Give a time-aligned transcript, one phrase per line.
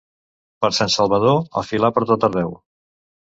[0.63, 2.57] Per Sant Salvador, a filar per tot arreu.